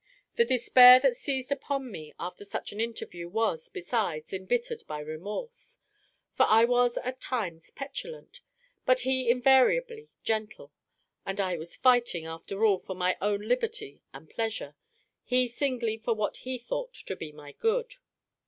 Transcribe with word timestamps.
The 0.35 0.45
despair 0.45 0.99
that 1.01 1.15
seized 1.15 1.51
upon 1.51 1.91
me 1.91 2.11
after 2.19 2.43
such 2.43 2.71
an 2.71 2.81
interview 2.81 3.29
was, 3.29 3.69
besides, 3.69 4.33
embittered 4.33 4.81
by 4.87 4.97
remorse; 4.99 5.77
for 6.33 6.47
I 6.49 6.65
was 6.65 6.97
at 6.97 7.21
times 7.21 7.69
petulant, 7.69 8.41
but 8.83 9.01
he 9.01 9.29
invariably 9.29 10.07
gentle; 10.23 10.71
and 11.23 11.39
I 11.39 11.55
was 11.55 11.75
fighting, 11.75 12.25
after 12.25 12.65
all, 12.65 12.79
for 12.79 12.95
my 12.95 13.15
own 13.21 13.41
liberty 13.41 14.01
and 14.11 14.27
pleasure, 14.27 14.75
he 15.23 15.47
singly 15.47 15.99
for 15.99 16.15
what 16.15 16.37
he 16.37 16.57
thought 16.57 16.95
to 16.95 17.15
be 17.15 17.31
my 17.31 17.51
good. 17.51 17.93